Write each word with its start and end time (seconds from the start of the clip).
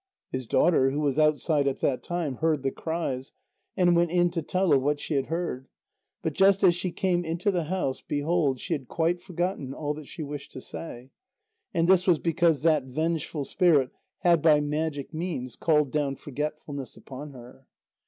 His 0.31 0.47
daughter, 0.47 0.89
who 0.89 0.99
was 0.99 1.19
outside 1.19 1.67
at 1.67 1.79
that 1.81 2.01
time, 2.01 2.37
heard 2.37 2.63
the 2.63 2.71
cries, 2.71 3.33
and 3.77 3.95
went 3.95 4.09
in 4.09 4.31
to 4.31 4.41
tell 4.41 4.73
of 4.73 4.81
what 4.81 4.99
she 4.99 5.13
had 5.13 5.27
heard, 5.27 5.67
but 6.23 6.33
just 6.33 6.63
as 6.63 6.73
she 6.73 6.91
came 6.91 7.23
into 7.23 7.51
the 7.51 7.65
house, 7.65 8.01
behold, 8.01 8.59
she 8.59 8.73
had 8.73 8.87
quite 8.87 9.21
forgotten 9.21 9.75
all 9.75 9.93
that 9.93 10.07
she 10.07 10.23
wished 10.23 10.51
to 10.53 10.59
say. 10.61 11.11
And 11.71 11.87
this 11.87 12.07
was 12.07 12.17
because 12.17 12.63
that 12.63 12.85
vengeful 12.85 13.43
spirit 13.43 13.91
had 14.21 14.41
by 14.41 14.59
magic 14.59 15.13
means 15.13 15.55
called 15.55 15.91
down 15.91 16.15
forgetfulness 16.15 16.97
upon 16.97 17.33
her. 17.33 17.67